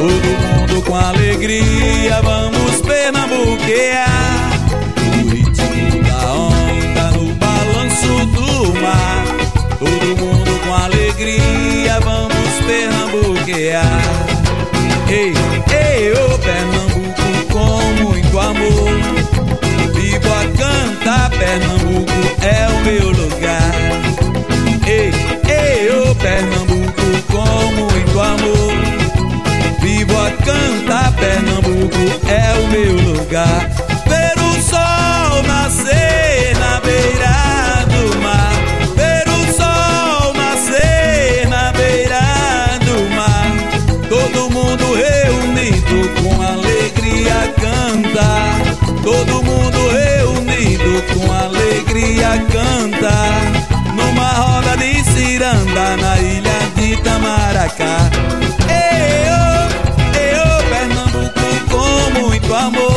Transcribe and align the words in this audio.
Todo 0.00 0.10
mundo 0.10 0.82
com 0.86 0.96
alegria, 0.96 2.22
vamos 2.22 2.80
pernambuquear. 2.80 4.08
O 4.96 5.28
ritmo 5.28 6.02
da 6.02 6.32
onda 6.32 7.10
no 7.18 7.34
balanço 7.34 8.26
do 8.28 8.80
mar. 8.80 9.26
Todo 9.78 10.16
mundo 10.16 10.58
com 10.64 10.74
alegria, 10.74 12.00
vamos 12.00 12.48
pernambuquear. 12.66 13.84
Ei, 15.10 15.34
ei, 15.70 16.12
ô 16.12 16.34
oh, 16.34 16.38
Pernambuco. 16.38 16.79
Lugar. 33.30 33.70
Ver 34.06 34.38
o 34.38 34.52
sol 34.62 35.42
nascer 35.46 36.56
na 36.58 36.80
beira 36.80 37.84
do 37.86 38.18
mar. 38.20 38.52
Ver 38.96 39.28
o 39.28 39.52
sol 39.52 40.34
nascer 40.34 41.48
na 41.48 41.72
beira 41.72 42.78
do 42.84 43.14
mar. 43.14 43.50
Todo 44.08 44.50
mundo 44.50 44.94
reunido 44.94 46.08
com 46.22 46.42
alegria 46.42 47.52
cantar. 47.60 48.60
Todo 49.02 49.42
mundo 49.42 49.78
reunido 49.90 51.02
com 51.14 51.32
alegria 51.32 52.30
cantar. 52.50 53.40
Numa 53.94 54.32
roda 54.32 54.76
de 54.76 55.04
ciranda 55.04 55.96
na 55.96 56.18
ilha 56.18 56.60
de 56.76 56.92
Itamaracá. 56.94 58.19
Amor. 62.60 62.89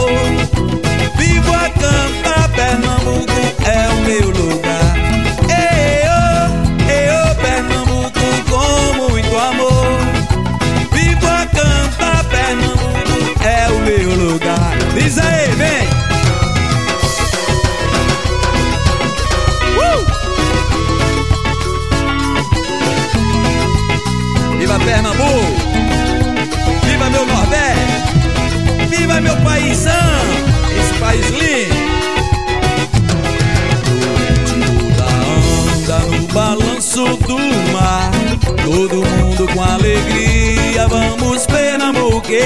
No 42.33 42.39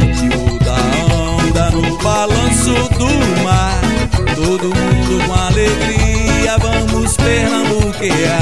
ritmo 0.00 0.58
da 0.58 0.74
onda, 1.14 1.70
no 1.70 1.96
balanço 1.98 2.74
do 2.98 3.42
mar. 3.44 3.80
Todo 4.34 4.64
mundo 4.64 5.24
com 5.26 5.32
alegria, 5.32 6.58
vamos 6.58 7.16
pernambuquear 7.16 8.35